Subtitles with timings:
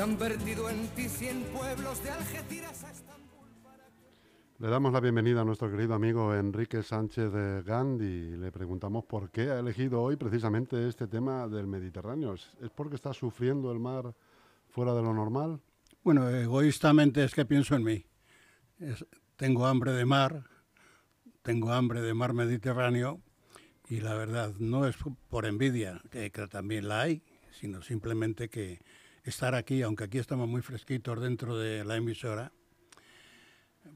[0.00, 3.48] han vertido en ti cien pueblos de Algeciras a Estambul.
[4.58, 9.04] Le damos la bienvenida a nuestro querido amigo Enrique Sánchez de Gandhi y le preguntamos
[9.04, 12.34] por qué ha elegido hoy precisamente este tema del Mediterráneo.
[12.34, 14.14] ¿Es porque está sufriendo el mar
[14.68, 15.60] fuera de lo normal?
[16.04, 18.04] Bueno, egoístamente es que pienso en mí.
[19.36, 20.44] tengo hambre de mar,
[21.42, 23.20] tengo hambre de mar Mediterráneo
[23.88, 24.96] y la verdad no es
[25.28, 28.80] por envidia, que también la hay, sino simplemente que
[29.28, 32.52] estar aquí, aunque aquí estamos muy fresquitos dentro de la emisora,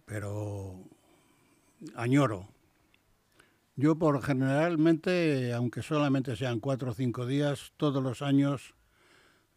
[0.05, 0.85] pero
[1.97, 2.49] añoro.
[3.75, 8.75] Yo por generalmente, aunque solamente sean cuatro o cinco días, todos los años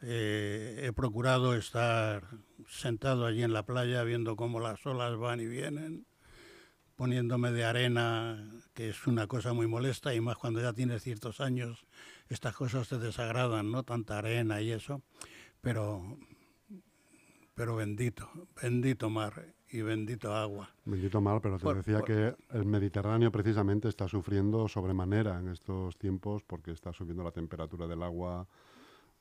[0.02, 2.24] eh, he procurado estar
[2.68, 6.06] sentado allí en la playa viendo cómo las olas van y vienen,
[6.96, 11.42] poniéndome de arena, que es una cosa muy molesta, y más cuando ya tienes ciertos
[11.42, 11.86] años,
[12.30, 13.84] estas cosas te desagradan, ¿no?
[13.84, 15.02] Tanta arena y eso
[15.66, 16.00] pero,
[17.56, 18.30] pero bendito,
[18.62, 20.70] bendito mar y bendito agua.
[20.86, 26.44] Bendito mar, pero te decía que el Mediterráneo precisamente está sufriendo sobremanera en estos tiempos
[26.44, 28.48] porque está subiendo la temperatura del agua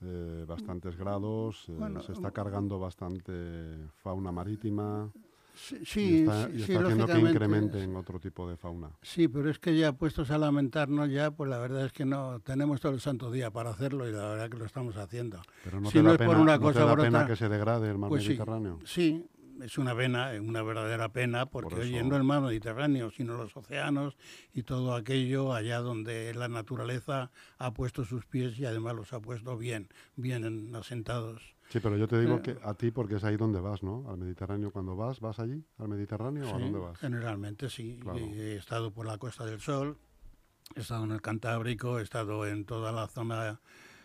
[0.03, 5.11] eh, bastantes grados, eh, se está cargando bastante fauna marítima.
[5.55, 8.91] Sí, y está, haciendo que incrementen otro tipo de fauna.
[9.03, 12.41] Sí, pero es que ya puestos a lamentarnos ya, pues la verdad es que no
[12.41, 15.41] tenemos todo el santo día para hacerlo y la verdad que lo estamos haciendo.
[15.63, 18.81] Pero no te da, pena, una cosa pena que se degrade el mar pues Mediterráneo.
[18.85, 19.25] Sí,
[19.63, 24.17] es una pena, una verdadera pena, porque hoy no el mar Mediterráneo, sino los océanos
[24.53, 29.21] y todo aquello allá donde la naturaleza ha puesto sus pies y además los ha
[29.21, 31.54] puesto bien, bien asentados.
[31.75, 34.09] Sí, pero yo te digo que a ti porque es ahí donde vas, ¿no?
[34.09, 35.61] Al Mediterráneo cuando vas, ¿vas allí?
[35.79, 36.97] ¿Al Mediterráneo o a dónde vas?
[36.99, 37.99] Generalmente sí.
[38.15, 39.99] He estado por la Costa del Sol,
[40.77, 43.61] he estado en el Cantábrico, he estado en toda la zona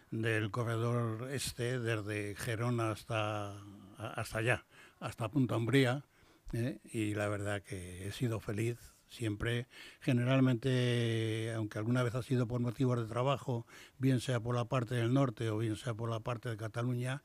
[0.09, 3.53] del corredor este, desde Gerona hasta,
[4.00, 4.66] hasta allá,
[5.00, 6.06] hasta Punta Umbría,
[6.53, 6.80] ¿eh?
[6.86, 9.68] y la verdad que he sido feliz siempre,
[10.00, 13.68] generalmente, aunque alguna vez ha sido por motivos de trabajo,
[14.00, 17.22] bien sea por la parte del norte o bien sea por la parte de Cataluña,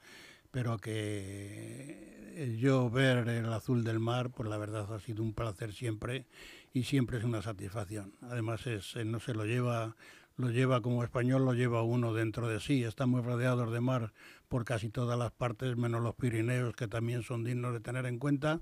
[0.54, 5.72] pero que yo ver el azul del mar, pues la verdad ha sido un placer
[5.72, 6.26] siempre
[6.72, 8.14] y siempre es una satisfacción.
[8.22, 9.96] Además es, no se lo lleva,
[10.36, 12.84] lo lleva como español, lo lleva uno dentro de sí.
[12.84, 14.12] Estamos rodeados de mar
[14.48, 18.20] por casi todas las partes, menos los Pirineos, que también son dignos de tener en
[18.20, 18.60] cuenta.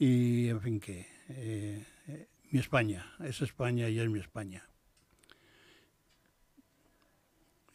[0.00, 1.86] Y en fin que eh,
[2.50, 4.68] mi España, es España y es mi España.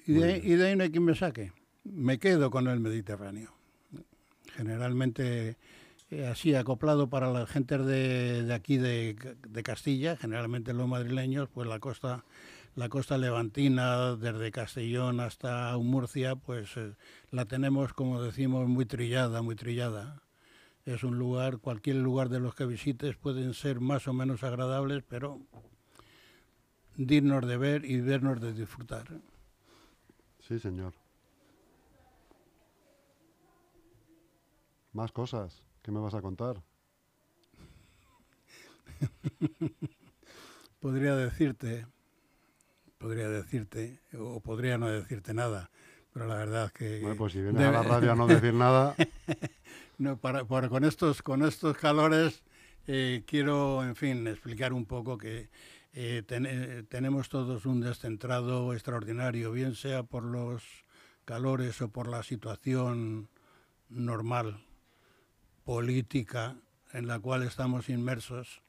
[0.05, 1.53] Y de, y de ahí no hay quien me saque.
[1.93, 3.51] Me quedo con el Mediterráneo.
[4.55, 5.57] Generalmente
[6.09, 9.15] eh, así acoplado para las gentes de, aquí de,
[9.63, 12.23] Castilla, generalmente los madrileños, pues la costa,
[12.75, 16.93] la costa levantina, desde Castellón hasta Murcia, pues eh,
[17.31, 20.21] la tenemos, como decimos, muy trillada, muy trillada.
[20.85, 25.03] Es un lugar, cualquier lugar de los que visites pueden ser más o menos agradables,
[25.07, 25.41] pero
[26.95, 29.07] dignos de ver y vernos de disfrutar.
[30.39, 30.93] Sí, señor.
[34.93, 35.63] Más cosas.
[35.81, 36.61] ¿Qué me vas a contar?
[40.79, 41.85] podría decirte,
[42.97, 45.69] podría decirte, o podría no decirte nada,
[46.13, 47.01] pero la verdad que...
[47.01, 48.95] Bueno, pues si vienes a la radio a no decir nada...
[49.99, 52.43] No, para, con, estos, con estos calores
[52.85, 55.49] eh, quiero, en fin, explicar un poco que
[55.93, 60.63] eh, tenemos todos un descentrado extraordinario, bien sea por los
[61.25, 63.27] calores o por la situación
[63.89, 64.63] normal,
[65.67, 66.55] política
[66.93, 68.61] en la cual estamos inmersos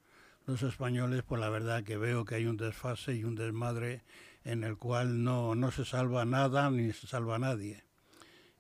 [0.47, 4.03] los españoles, pues la verdad que veo que hay un desfase y un desmadre
[4.43, 7.85] en el cual no, no se salva nada ni se salva nadie.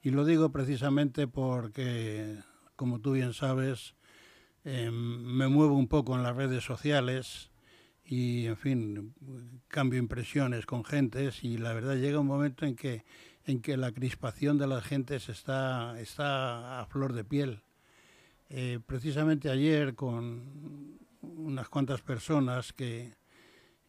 [0.05, 2.38] Y lo digo precisamente porque
[2.76, 3.96] como tú bien sabes,
[4.62, 7.50] em, me muevo un poco en las redes sociales
[8.05, 9.14] y, en fin,
[9.67, 13.05] cambio impresiones con gentes y la verdad llega un momento en que,
[13.46, 17.62] en que la crispación de las gentes está, está a flor de piel.
[18.50, 23.15] Eh, precisamente ayer con unas cuantas personas que,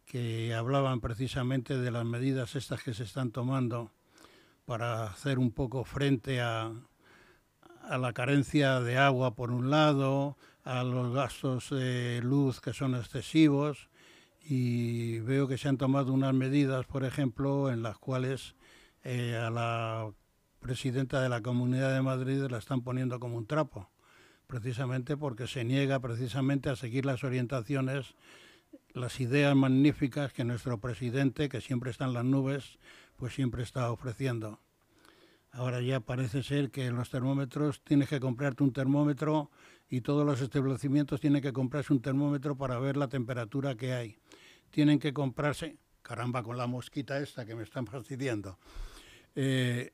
[0.05, 3.91] que hablaban precisamente de las medidas estas que se están tomando
[4.65, 6.71] para hacer un poco frente a,
[7.83, 12.95] a la carencia de agua por un lado, a los gastos de luz que son
[12.95, 13.89] excesivos
[14.41, 18.55] y veo que se han tomado unas medidas, por ejemplo, en las cuales
[19.03, 20.11] eh, a la
[20.59, 23.89] presidenta de la Comunidad de Madrid la están poniendo como un trapo,
[24.49, 28.15] precisamente porque se niega precisamente a seguir las orientaciones,
[28.95, 32.79] las ideas magníficas que nuestro presidente, que siempre está en las nubes,
[33.15, 34.59] pues siempre está ofreciendo.
[35.51, 39.51] Ahora ya parece ser que los termómetros tienes que comprarte un termómetro
[39.87, 44.17] y todos los establecimientos tienen que comprarse un termómetro para ver la temperatura que hay.
[44.71, 48.57] Tienen que comprarse, caramba, con la mosquita esta que me están fastidiando.
[49.35, 49.91] Eh,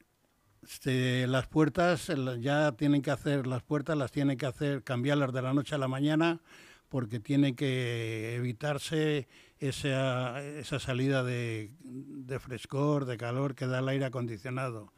[0.65, 5.41] este, las puertas ya tienen que hacer, las puertas las tienen que hacer, cambiarlas de
[5.41, 6.41] la noche a la mañana
[6.89, 9.27] porque tiene que evitarse
[9.59, 14.93] esa, esa salida de, de, frescor, de calor que da el aire acondicionado.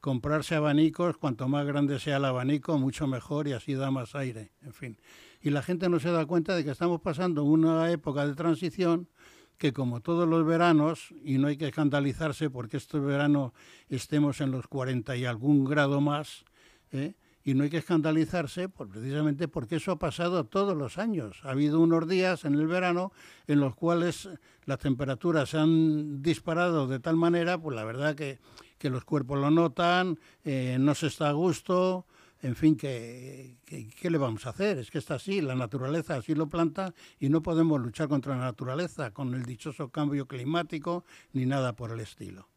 [0.00, 4.52] Comprarse abanicos, cuanto más grande sea el abanico, mucho mejor y así da más aire,
[4.62, 4.98] en fin.
[5.40, 9.08] Y la gente no se da cuenta de que estamos pasando una época de transición
[9.58, 13.54] que como todos los veranos, y no hay que escandalizarse porque este verano
[13.88, 16.44] estemos en los 40 y algún grado más,
[16.92, 17.14] ¿eh?
[17.46, 21.38] y no hay que escandalizarse por, precisamente porque eso ha pasado todos los años.
[21.44, 23.12] Ha habido unos días en el verano
[23.46, 24.28] en los cuales
[24.64, 28.40] las temperaturas se han disparado de tal manera, pues la verdad que,
[28.78, 32.06] que los cuerpos lo notan, eh, no se está a gusto,
[32.42, 34.78] en fin, ¿qué, ¿qué, le vamos a hacer?
[34.78, 38.44] Es que está así, la naturaleza así lo planta y no podemos luchar contra la
[38.44, 42.48] naturaleza con el dichoso cambio climático ni nada por el estilo.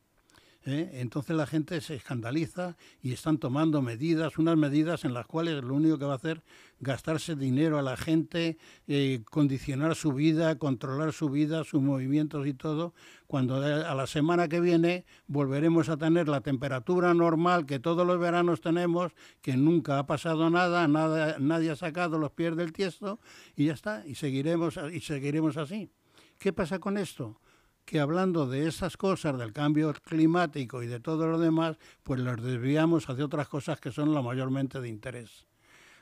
[0.69, 1.01] ¿Eh?
[1.01, 5.73] Entonces la gente se escandaliza y están tomando medidas, unas medidas en las cuales lo
[5.75, 6.43] único que va a hacer
[6.79, 8.57] gastarse dinero a la gente,
[8.87, 12.93] eh, condicionar su vida, controlar su vida, sus movimientos y todo,
[13.27, 18.19] cuando a la semana que viene volveremos a tener la temperatura normal que todos los
[18.19, 19.11] veranos tenemos,
[19.41, 23.19] que nunca ha pasado nada, nada nadie ha sacado los pies del tiesto
[23.55, 25.89] y ya está, y seguiremos, y seguiremos así.
[26.39, 27.41] ¿Qué pasa con esto?
[27.89, 32.39] Que hablando de esas cosas, del cambio climático y de todo lo demás, pues los
[32.39, 35.47] desviamos hacia otras cosas que son lo mayormente de interés.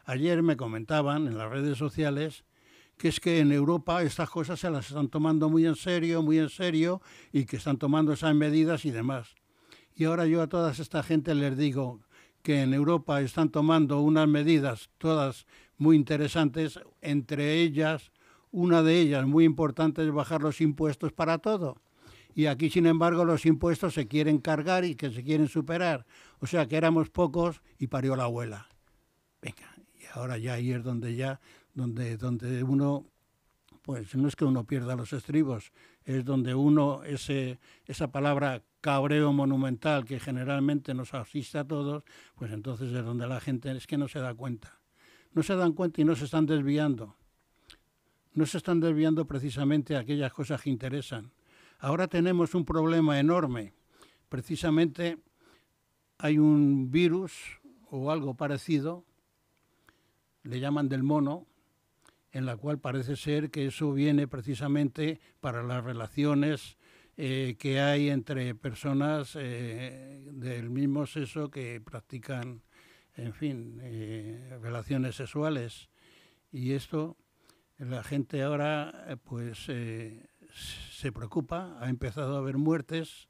[0.04, 2.44] Ayer me comentaban en las redes sociales
[2.98, 6.40] que es que en Europa estas cosas se las están tomando muy en serio, muy
[6.40, 7.02] en serio,
[7.32, 9.36] y que están tomando esas medidas y demás.
[9.96, 12.02] Y ahora yo a toda esta gente les digo
[12.42, 15.46] que en Europa están tomando unas medidas todas
[15.78, 18.12] muy interesantes, entre ellas
[18.52, 21.82] una de ellas muy importante es bajar los impuestos para todo.
[22.34, 26.06] Y aquí, sin embargo, los impuestos se quieren cargar y que se quieren superar.
[26.40, 28.68] O sea que éramos pocos y parió la abuela.
[29.42, 31.40] Venga, y ahora ya ahí es donde ya,
[31.74, 33.08] donde, donde uno,
[33.82, 35.72] pues no es que uno pierda los estribos,
[36.06, 42.04] es donde uno, ese, esa palabra cabreo monumental que generalmente nos asiste a todos,
[42.36, 44.80] pues entonces es donde la gente es que no se da cuenta.
[45.34, 47.16] No se dan cuenta y no se están desviando
[48.38, 51.32] no se están desviando precisamente a aquellas cosas que interesan.
[51.80, 53.74] Ahora tenemos un problema enorme.
[54.30, 55.18] Precisamente
[56.20, 57.34] hay un virus
[57.90, 59.06] o algo parecido,
[60.44, 61.48] le llaman del mono,
[62.32, 66.78] en la cual parece ser que eso viene precisamente para las relaciones
[67.18, 72.62] eh, que hay entre personas eh, del mismo sexo que practican,
[73.16, 75.90] en fin, eh, relaciones sexuales.
[76.52, 77.18] Y esto
[77.80, 83.30] la gente ahora eh, pues eh, se preocupa, ha empezado a haber muertes.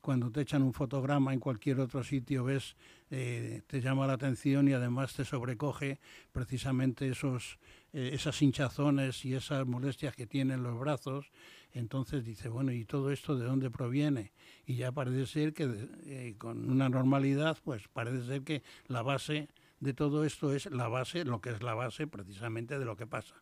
[0.00, 2.76] Cuando te echan un fotograma en cualquier otro sitio ves,
[3.10, 5.98] eh, te llama la atención y además te sobrecoge
[6.30, 7.58] precisamente esos,
[7.92, 11.32] esas hinchazones y esas molestias que tienen los brazos.
[11.72, 14.32] Entonces dice, bueno, ¿y todo esto de dónde proviene?
[14.64, 19.48] Y ya parece ser que con una normalidad, pues parece ser que la base
[19.80, 23.08] de todo esto es la base, lo que es la base precisamente de lo que
[23.08, 23.34] pasa.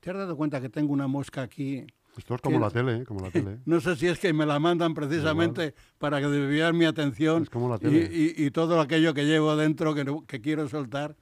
[0.00, 1.84] ¿Te has dado cuenta que tengo una mosca aquí?
[2.16, 3.04] Esto es como la tele, ¿eh?
[3.04, 3.58] como la tele.
[3.64, 7.46] no sé si es que me la mandan precisamente para desviar mi atención
[7.82, 11.16] Y, todo aquello que llevo dentro que, quiero soltar.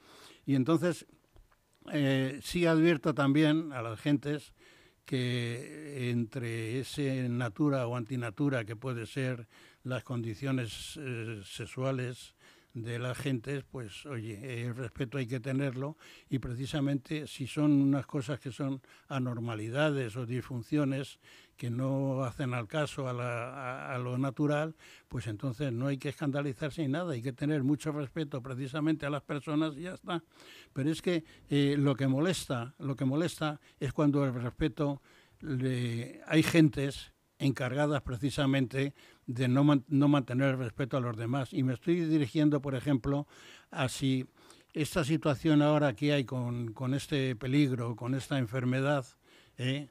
[0.47, 1.07] Y entonces
[1.93, 4.55] eh, sí advierto también a las gentes
[5.05, 9.47] que entre ese natura o antinatura que puede ser
[9.85, 12.35] las condiciones eh, sexuales
[12.77, 15.97] de las gentes, pues oye, el respeto hay que tenerlo
[16.29, 21.19] y precisamente si son unas cosas que son anormalidades o disfunciones
[21.57, 24.77] que no hacen al caso a, lo natural,
[25.09, 29.11] pues entonces no hay que escandalizarse ni nada, hay que tener mucho respeto precisamente a
[29.11, 30.23] las personas y ya está.
[30.75, 35.01] Pero es que eh, lo que molesta, lo que molesta es cuando el respeto
[35.41, 38.95] le, hay gentes encargadas precisamente
[39.27, 41.53] de no, no, mantener el respeto a los demás.
[41.53, 43.27] Y me estoy dirigiendo, por ejemplo,
[43.71, 44.27] a si
[44.73, 49.07] esta situación ahora que hay con, con este peligro, con esta enfermedad,
[49.59, 49.89] ¿eh?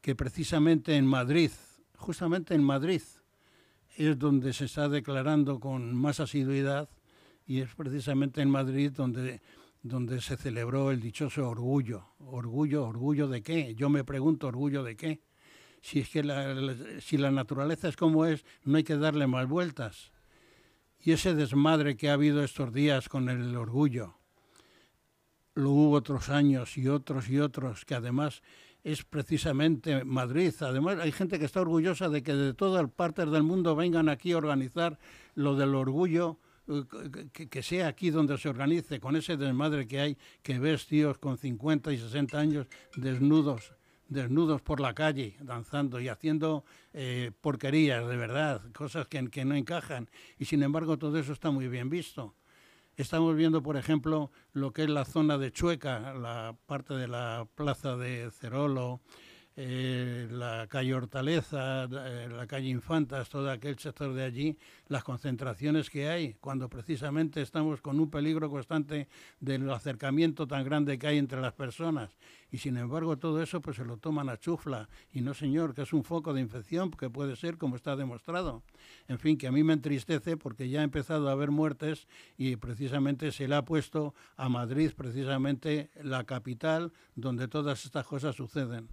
[0.00, 1.50] que precisamente en Madrid,
[1.96, 3.02] justamente en Madrid,
[3.96, 6.88] es donde se está declarando con más asiduidad
[7.46, 9.40] y es precisamente en Madrid donde,
[9.82, 12.04] donde se celebró el dichoso orgullo.
[12.18, 12.86] ¿Orgullo?
[12.86, 13.74] ¿Orgullo de qué?
[13.74, 15.20] Yo me pregunto, ¿orgullo de qué?
[15.82, 16.22] Si es que
[17.00, 20.12] si la naturaleza es como es, no hay que darle más vueltas.
[21.00, 24.14] Y ese desmadre que ha habido estos días con el orgullo,
[25.54, 28.42] lo hubo otros años y otros y otros, que además
[28.84, 30.54] es precisamente Madrid.
[30.60, 34.32] Además, hay gente que está orgullosa de que de todas partes del mundo vengan aquí
[34.32, 35.00] a organizar
[35.34, 36.84] lo del orgullo, eh,
[37.50, 41.38] que, sea aquí donde se organice, con ese desmadre que hay, que ves tíos con
[41.38, 43.72] 50 y 60 años desnudos
[44.12, 49.54] desnudos por la calle, danzando y haciendo eh, porquerías, de verdad, cosas que, que no
[49.54, 50.08] encajan.
[50.38, 52.34] Y sin embargo todo eso está muy bien visto.
[52.96, 57.48] Estamos viendo, por ejemplo, lo que es la zona de Chueca, la parte de la
[57.54, 59.00] plaza de Cerolo,
[59.54, 64.56] eh, la calle Hortaleza, eh, la calle Infantas, todo aquel sector de allí,
[64.88, 69.08] las concentraciones que hay, cuando precisamente estamos con un peligro constante
[69.40, 72.16] del acercamiento tan grande que hay entre las personas.
[72.50, 74.88] Y sin embargo todo eso pues se lo toman a chufla.
[75.12, 78.62] Y no señor, que es un foco de infección, que puede ser como está demostrado.
[79.06, 82.56] En fin, que a mí me entristece porque ya ha empezado a haber muertes y
[82.56, 88.88] precisamente se le ha puesto a Madrid, precisamente la capital donde todas estas cosas suceden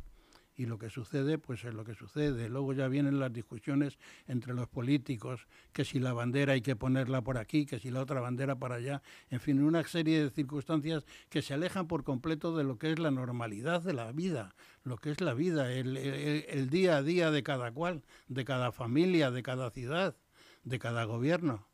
[0.60, 2.50] y lo que sucede, pues es lo que sucede.
[2.50, 3.98] Luego ya vienen las discusiones
[4.28, 8.02] entre los políticos, que si la bandera hay que ponerla por aquí, que si la
[8.02, 12.58] otra bandera para allá, en fin, una serie de circunstancias que se alejan por completo
[12.58, 16.70] de lo que es la normalidad de la vida, lo que es la vida, el,
[16.70, 20.18] día a día de cada cual, de cada familia, de cada ciudad,
[20.66, 21.70] de cada gobierno.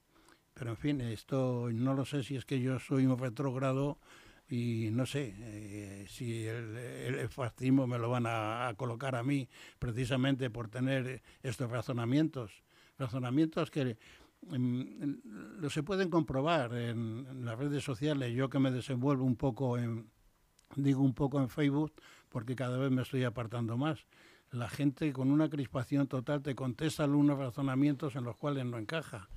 [0.54, 3.98] Pero en fin, esto no lo sé si es que yo soy un retrógrado
[4.48, 9.50] y no sé eh, si el, fascismo me lo van a, colocar a mí
[9.80, 12.52] precisamente por tener estos razonamientos,
[12.98, 13.98] razonamientos que
[14.48, 18.34] lo se pueden comprobar en, las redes sociales.
[18.34, 20.10] Yo que me desenvuelvo un poco en,
[20.76, 21.94] digo un poco en Facebook,
[22.30, 24.06] porque cada vez me estoy apartando más.
[24.52, 29.28] La gente con una crispación total te contesta algunos razonamientos en los cuales no encaja.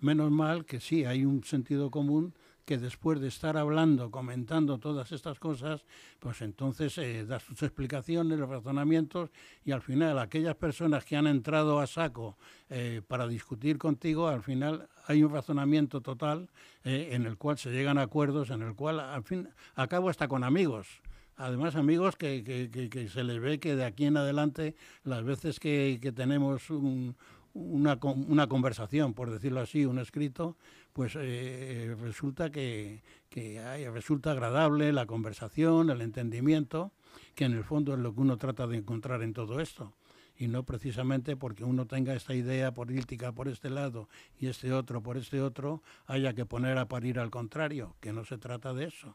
[0.00, 2.34] Menos mal que sí, hay un sentido común
[2.68, 5.86] que después de estar hablando, comentando todas estas cosas,
[6.18, 9.30] pues entonces eh, da sus explicaciones, los razonamientos
[9.64, 12.36] y al final aquellas personas que han entrado a saco
[12.68, 16.50] eh, para discutir contigo, al final hay un razonamiento total
[16.84, 20.28] eh, en el cual se llegan a acuerdos, en el cual al fin acabo hasta
[20.28, 21.00] con amigos.
[21.38, 25.98] Además, amigos que, que, se les ve que de aquí en adelante, las veces que,
[26.14, 27.16] tenemos un,
[27.54, 30.56] una, una, conversación, por decirlo así, un escrito,
[30.98, 36.90] pues eh, resulta que, que resulta agradable la conversación, el entendimiento,
[37.36, 39.94] que en el fondo es lo que uno trata de encontrar en todo esto.
[40.36, 44.08] Y no precisamente porque uno tenga esta idea política por este lado
[44.40, 48.24] y este otro por este otro, haya que poner a parir al contrario, que no
[48.24, 49.14] se trata de eso,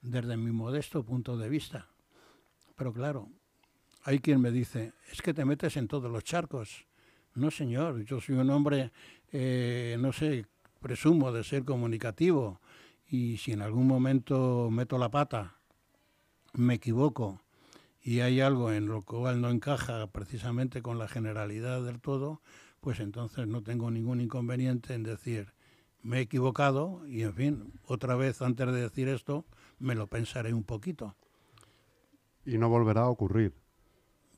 [0.00, 1.88] desde mi modesto punto de vista.
[2.76, 3.28] Pero claro,
[4.04, 6.86] hay quien me dice, es que te metes en todos los charcos
[7.38, 8.90] no, señor, yo soy un hombre,
[9.30, 10.44] eh, no sé,
[10.80, 12.60] presumo de ser comunicativo
[13.08, 15.56] y si en algún momento meto la pata,
[16.52, 17.40] me equivoco
[18.02, 22.40] y hay algo en lo cual no encaja precisamente con la generalidad del todo,
[22.80, 25.52] pues entonces no tengo ningún inconveniente en decir,
[26.02, 29.44] me he equivocado y en fin, otra vez antes de decir esto,
[29.78, 31.16] me lo pensaré un poquito.
[32.44, 33.54] Y no volverá a ocurrir.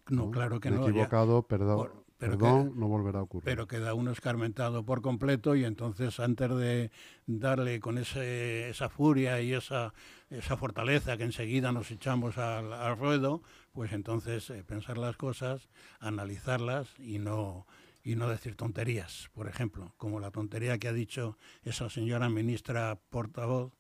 [0.09, 0.87] No, claro que me no.
[0.87, 1.91] He equivocado, perdón.
[2.21, 3.47] Perdón, no volverá a ocurrir.
[3.47, 6.91] Pero queda uno escarmentado por completo y entonces antes de
[7.27, 9.95] darle con ese, esa furia y esa,
[10.29, 16.89] esa fortaleza que enseguida nos echamos al, ruedo, pues entonces eh, pensar las cosas, analizarlas
[16.99, 17.67] y no,
[18.05, 22.99] y no decir tonterías, por ejemplo, como la tontería que ha dicho esa señora ministra
[23.09, 23.73] portavoz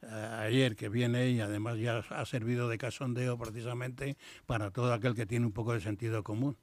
[0.00, 5.14] eh, ayer que viene y además ya ha servido de casondeo precisamente para todo aquel
[5.14, 6.56] que tiene un poco de sentido común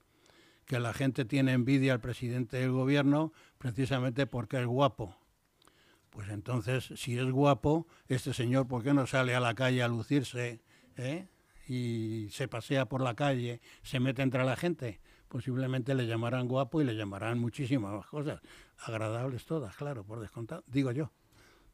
[0.72, 5.18] que la gente tiene envidia al presidente del gobierno precisamente porque es guapo.
[6.12, 9.90] Pues entonces, si es guapo, este señor, ¿por qué no sale a la calle a
[9.90, 10.62] lucirse
[10.96, 11.28] eh?
[11.68, 15.02] y se pasea por la calle, se mete entre la gente?
[15.28, 18.40] Posiblemente le llamarán guapo y le llamarán muchísimas cosas,
[18.78, 21.12] agradables todas, claro, por descontado, digo yo.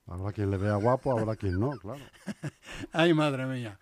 [0.07, 2.03] Habrá quien le vea guapo, habrá quien no, claro.
[2.91, 3.77] Ay, madre mía.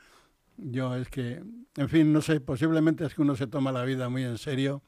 [0.57, 1.43] Yo es que,
[1.75, 4.83] en fin, no sé, posiblemente es que uno se toma la vida muy en serio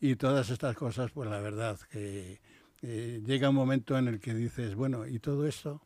[0.00, 2.40] y todas estas cosas, pues la verdad que
[2.82, 5.82] eh, llega un momento en el que dices, bueno, ¿y todo esto?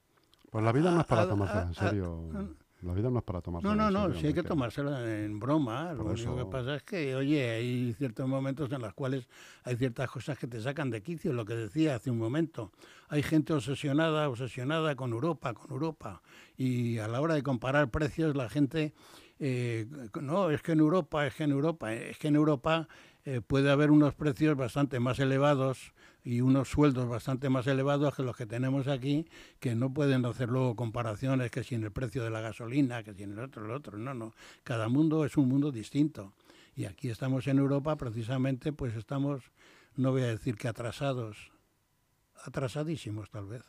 [0.50, 2.54] Pues la vida no es para tomarse en serio.
[2.84, 5.94] La vida no es para tomarse No, no, no, sí hay que tomársela en broma.
[5.94, 9.26] Lo único que pasa es que, oye, hay ciertos momentos en los cuales
[9.64, 12.72] hay ciertas cosas que te sacan de quicio, lo que decía hace un momento.
[13.08, 16.20] Hay gente obsesionada, obsesionada con Europa, con Europa.
[16.58, 18.92] Y a la hora de comparar precios, la gente,
[19.38, 19.86] eh,
[20.20, 22.88] no, es que en Europa, es que en Europa, es que en Europa
[23.24, 28.22] eh, puede haber unos precios bastante más elevados y unos sueldos bastante más elevados que
[28.22, 29.26] los que tenemos aquí,
[29.60, 33.12] que no pueden hacer luego comparaciones que si en el precio de la gasolina, que
[33.14, 33.98] si en el otro, el otro.
[33.98, 34.34] No, no.
[34.62, 36.32] Cada mundo es un mundo distinto.
[36.76, 39.52] Y aquí estamos en Europa, precisamente, pues estamos,
[39.96, 41.52] no voy a decir que atrasados,
[42.44, 43.62] atrasadísimos tal vez.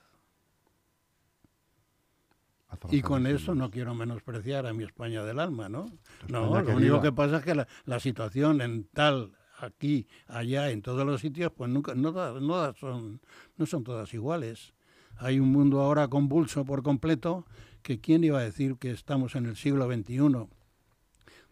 [2.91, 5.85] Y con eso no quiero menospreciar a mi España del alma, ¿no?
[6.27, 10.81] no, lo único que pasa es que la, la situación en tal aquí, allá, en
[10.81, 13.21] todos los sitios, pues nunca, no, no, son,
[13.57, 14.73] no son todas iguales.
[15.17, 17.45] Hay un mundo ahora convulso por completo
[17.81, 20.47] que quién iba a decir que estamos en el siglo XXI,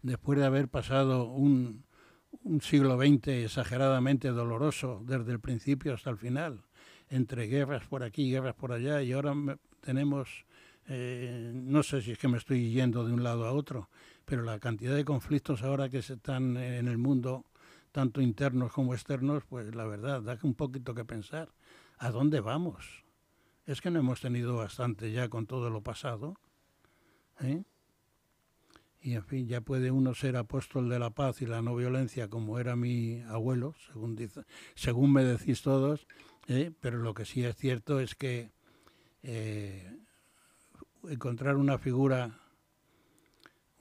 [0.02, 1.84] después de haber pasado un,
[2.42, 6.62] un siglo XX exageradamente doloroso desde el principio hasta el final,
[7.08, 9.34] entre guerras por aquí, guerras por allá, y ahora
[9.80, 10.44] tenemos,
[10.88, 13.88] eh, no sé si es que me estoy yendo de un lado a otro,
[14.24, 17.44] pero la cantidad de conflictos ahora que se están en el mundo
[17.94, 21.54] tanto internos como externos, pues la verdad, da un poquito que pensar.
[21.96, 23.04] ¿A dónde vamos?
[23.66, 26.34] Es que no hemos tenido bastante ya con todo lo pasado.
[27.40, 27.62] ¿eh?
[29.00, 32.28] Y en fin, ya puede uno ser apóstol de la paz y la no violencia
[32.28, 34.18] como era mi abuelo, según,
[34.74, 36.08] según me decís todos,
[36.48, 36.72] ¿eh?
[36.80, 38.50] pero lo que sí es cierto es que
[39.22, 39.98] eh,
[41.08, 42.40] encontrar una figura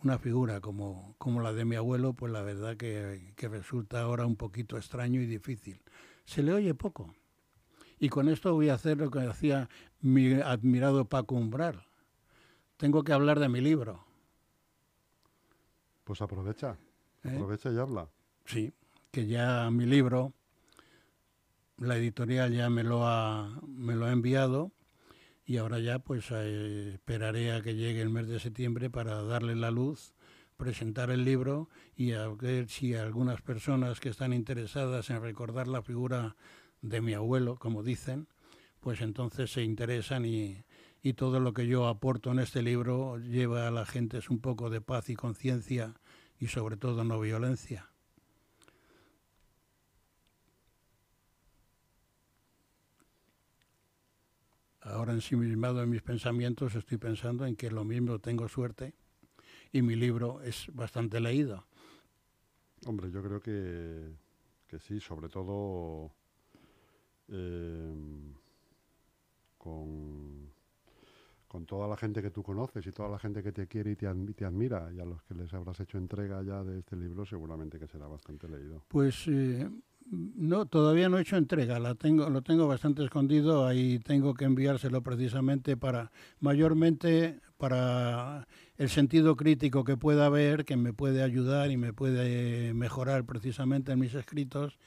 [0.03, 4.35] una figura como, como la de mi abuelo, pues la verdad que, resulta ahora un
[4.35, 5.81] poquito extraño y difícil.
[6.25, 7.15] Se le oye poco.
[7.99, 9.69] Y con esto voy a hacer lo que hacía
[10.01, 11.85] mi admirado Paco Umbral.
[12.77, 14.05] Tengo que hablar de mi libro.
[16.03, 16.77] Pues aprovecha,
[17.23, 17.29] ¿Eh?
[17.29, 18.09] aprovecha y habla.
[18.45, 18.73] Sí,
[19.09, 20.33] que ya mi libro,
[21.77, 24.73] la editorial ya me lo ha, me lo ha enviado
[25.45, 29.55] y ahora ya pues eh, esperaré a que llegue el mes de septiembre para darle
[29.55, 30.13] la luz,
[30.57, 35.81] presentar el libro y a ver si algunas personas que están interesadas en recordar la
[35.81, 36.35] figura
[36.81, 38.27] de mi abuelo, como dicen,
[38.79, 40.65] pues entonces se interesan y,
[41.01, 44.69] y todo lo que yo aporto en este libro lleva a la gente un poco
[44.69, 45.95] de paz y conciencia
[46.39, 47.92] y sobre todo no violencia.
[54.83, 58.93] Ahora ensimismado en mis pensamientos estoy pensando en que lo mismo tengo suerte
[59.71, 61.65] y mi libro es bastante leído.
[62.85, 64.13] Hombre, yo creo que,
[64.67, 66.11] que sí, sobre todo
[67.29, 67.93] eh,
[69.57, 70.51] con,
[71.47, 73.95] con, toda la gente que tú conoces y toda la gente que te quiere y
[73.95, 77.25] te, te, admira y a los que les habrás hecho entrega ya de este libro,
[77.25, 78.83] seguramente que será bastante leído.
[78.89, 79.69] Pues eh,
[80.09, 84.45] no, todavía no he hecho entrega, la tengo, lo tengo bastante escondido, ahí tengo que
[84.45, 91.71] enviárselo precisamente para, mayormente para el sentido crítico que pueda haber, que me puede ayudar
[91.71, 94.77] y me puede mejorar precisamente en mis escritos.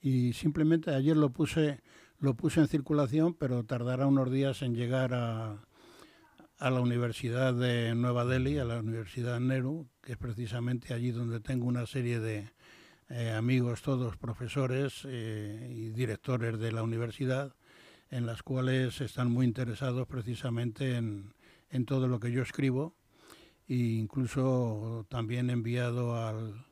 [0.00, 1.80] Y simplemente ayer lo puse,
[2.18, 5.64] lo puse en circulación, pero tardará unos días en llegar a,
[6.58, 11.40] a la Universidad de Nueva Delhi, a la Universidad Nehru, que es precisamente allí donde
[11.40, 12.50] tengo una serie de,
[13.10, 17.54] eh, amigos todos profesores eh, y directores de la universidad,
[18.10, 21.34] en las cuales están muy interesados precisamente en,
[21.70, 22.96] en todo lo que yo escribo
[23.68, 26.66] e incluso también enviado al,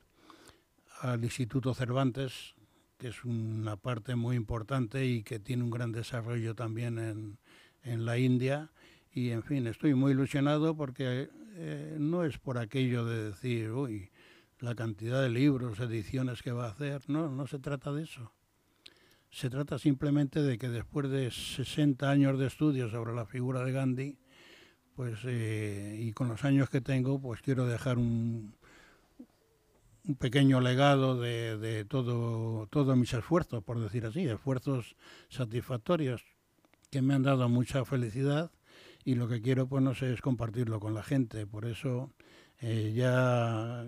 [1.01, 2.55] al Instituto Cervantes,
[2.97, 7.39] que es una parte muy importante y que tiene un gran desarrollo también en,
[7.83, 8.71] en la India.
[9.11, 14.09] Y en fin, estoy muy ilusionado porque eh, no es por aquello de decir, uy,
[14.63, 17.01] la cantidad de libros, ediciones que va a hacer.
[17.09, 18.31] No, no se trata de eso.
[19.29, 23.73] Se trata simplemente de que después de 60 años de estudio sobre la figura de
[23.73, 24.17] Gandhi,
[24.95, 28.55] pues eh, y con los años que tengo, pues quiero dejar un,
[30.07, 34.95] un pequeño legado de, de todo, todos mis esfuerzos, por decir así, esfuerzos
[35.27, 36.23] satisfactorios
[36.89, 38.49] que me han dado mucha felicidad
[39.03, 41.45] y lo que quiero pues no sé es compartirlo con la gente.
[41.45, 42.13] Por eso
[42.61, 43.85] eh, ya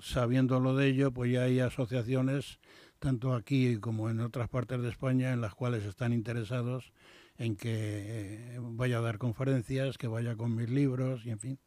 [0.00, 2.58] sabiendo lo de ello, pues ya hay asociaciones,
[2.98, 6.92] tanto aquí como en otras partes de España, en las cuales están interesados
[7.36, 11.58] en que eh, vaya a dar conferencias, que vaya con mis libros y en fin.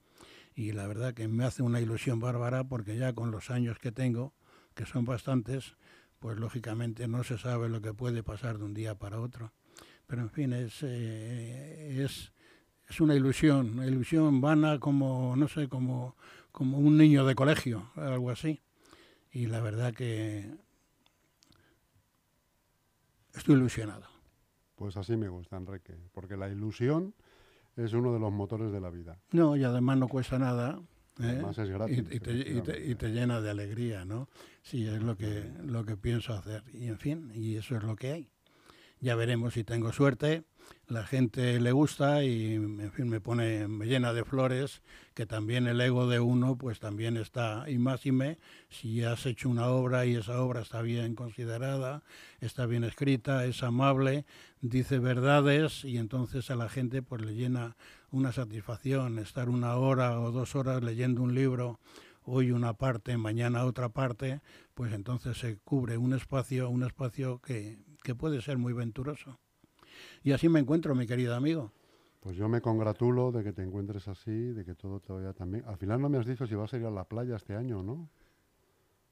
[0.54, 3.92] Y la verdad que me hace una ilusión bárbara porque ya con los años que
[3.92, 4.34] tengo,
[4.76, 5.78] que son bastantes,
[6.20, 9.54] pues lógicamente no se sabe lo que puede pasar de un día para otro.
[10.08, 12.34] Pero en fin, es, eh, es
[12.92, 16.18] es una ilusión, una ilusión vana como, no sé, como,
[16.52, 18.62] como un niño de colegio, algo así.
[19.32, 20.52] Y la verdad que
[23.34, 24.06] estoy ilusionado.
[24.76, 27.14] Pues así me gusta, Enrique, porque la ilusión
[27.76, 29.20] es uno de los motores de la vida.
[29.32, 30.82] No, y además no cuesta nada.
[31.20, 31.24] ¿eh?
[31.24, 32.00] Además es gratis.
[32.00, 34.28] Y, te, y, te, llena de alegría, ¿no?
[34.62, 36.64] Sí, es lo que, lo que pienso hacer.
[36.74, 38.32] Y en fin, y eso es lo que hay.
[39.00, 40.44] Ya veremos si tengo suerte
[40.88, 44.82] la gente le gusta y en fin me pone me llena de flores
[45.14, 48.02] que también el ego de uno pues también está y más
[48.70, 52.04] si has hecho una obra y esa obra está bien considerada
[52.40, 54.26] está bien escrita es amable
[54.62, 57.78] dice verdades y entonces a la gente pues le llena
[58.12, 61.80] una satisfacción estar una hora o dos horas leyendo un libro
[62.24, 64.42] hoy una parte mañana otra parte
[64.74, 69.40] pues entonces se cubre un espacio un espacio que, que puede ser muy venturoso
[70.24, 71.72] y así me encuentro, mi querido amigo.
[72.20, 75.64] Pues yo me congratulo de que te encuentres así, de que todo te vaya también.
[75.66, 77.82] Al final no me has dicho si vas a ir a la playa este año,
[77.82, 78.10] ¿no?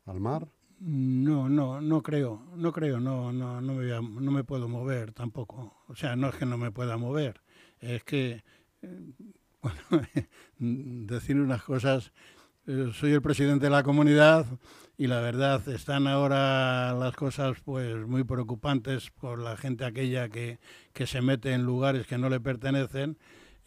[0.05, 0.47] ¿Al mar?
[0.79, 5.83] No, no, no creo, no creo, no, no, no me, no me puedo mover tampoco.
[5.87, 7.41] O sea, no es que no me pueda mover,
[7.79, 8.43] es que,
[8.81, 9.13] eh,
[9.61, 10.07] bueno,
[10.57, 12.13] decir unas cosas,
[12.93, 14.45] soy el presidente de la comunidad,
[14.99, 20.59] y la verdad están ahora las cosas pues muy preocupantes por la gente aquella que,
[20.91, 23.17] que se mete en lugares que no le pertenecen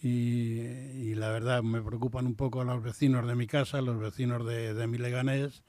[0.03, 4.75] y, la verdad me preocupan un poco los vecinos de mi casa, los vecinos de,
[4.75, 5.63] de mi Leganés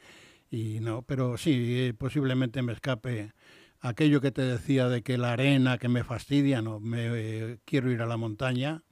[0.52, 3.32] y no, pero sí, posiblemente me escape
[3.80, 7.89] aquello que te decía de que la arena que me fastidia, no, me eh, quiero
[7.89, 8.84] ir a la montaña,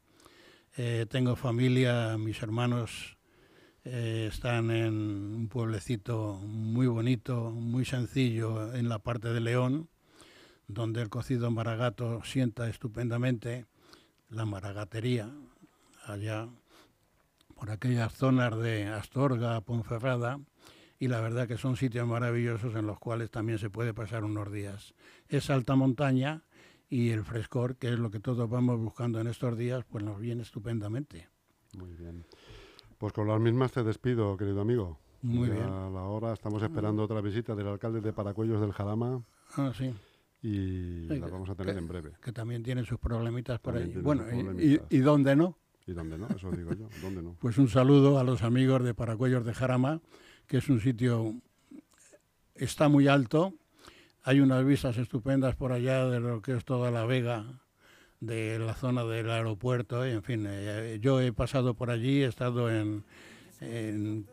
[0.77, 3.17] eh, tengo familia, mis hermanos
[3.83, 9.89] eh, están en un pueblecito muy bonito, muy sencillo en la parte de León,
[10.67, 13.65] donde el cocido maragato sienta estupendamente
[14.29, 15.31] la maragatería,
[16.05, 16.47] allá
[17.55, 20.39] por aquellas zonas de Astorga, Ponferrada,
[20.99, 24.51] y la verdad que son sitios maravillosos en los cuales también se puede pasar unos
[24.51, 24.93] días.
[25.27, 26.43] Es alta montaña
[26.87, 30.19] y el frescor, que es lo que todos vamos buscando en estos días, pues nos
[30.19, 31.27] viene estupendamente.
[31.73, 32.25] Muy bien.
[33.01, 34.99] Pues con las mismas te despido, querido amigo.
[35.23, 35.63] Muy bien.
[35.63, 39.23] A la hora estamos esperando otra visita del alcalde de Paracuellos del Jarama.
[39.55, 39.91] Ah, sí.
[40.43, 42.11] Y la vamos a tener en breve.
[42.21, 43.91] Que también tiene sus problemitas por ahí.
[44.03, 44.25] Bueno,
[44.59, 45.57] y, y, dónde no?
[45.87, 46.27] ¿Y dónde no?
[46.27, 46.89] Eso digo yo.
[47.01, 47.35] ¿Dónde no?
[47.39, 49.99] Pues un saludo a los amigos de Paracuellos de Jarama,
[50.45, 51.33] que es un sitio,
[52.53, 53.55] está muy alto.
[54.21, 57.63] Hay unas vistas estupendas por allá de lo que es toda la vega
[58.21, 60.07] de la zona del aeropuerto.
[60.07, 63.03] Y, en fin, eh, yo he pasado por allí, he estado en,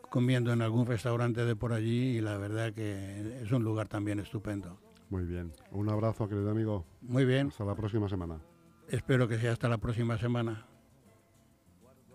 [0.09, 4.19] comiendo en algún restaurante de por allí y la verdad que es un lugar también
[4.19, 4.79] estupendo.
[5.09, 5.51] Muy bien.
[5.71, 6.85] Un abrazo, querido amigo.
[7.01, 7.47] Muy bien.
[7.47, 8.39] Hasta la próxima semana.
[8.87, 10.65] Espero que sea hasta la próxima semana.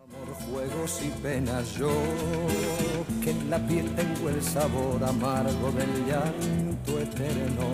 [0.02, 1.90] Amor, juegos y penas yo,
[3.22, 7.73] que en la piel tengo el sabor amargo del llanto eterno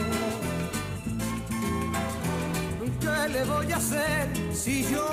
[3.31, 5.07] Le voy a hacer si yo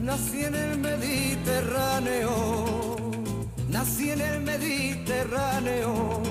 [0.00, 2.96] nací en el Mediterráneo?
[3.68, 6.28] Nací en el Mediterráneo